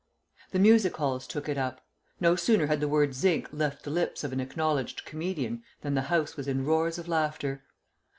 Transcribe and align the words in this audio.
The 0.49 0.57
music 0.57 0.97
halls 0.97 1.27
took 1.27 1.47
it 1.47 1.59
up. 1.59 1.79
No 2.19 2.35
sooner 2.35 2.65
had 2.65 2.79
the 2.79 2.87
word 2.87 3.13
"Zinc" 3.13 3.47
left 3.53 3.83
the 3.83 3.91
lips 3.91 4.23
of 4.23 4.33
an 4.33 4.39
acknowledged 4.39 5.05
comedian 5.05 5.61
than 5.81 5.93
the 5.93 6.01
house 6.09 6.35
was 6.35 6.47
in 6.47 6.65
roars 6.65 6.97
of 6.97 7.07
laughter. 7.07 7.63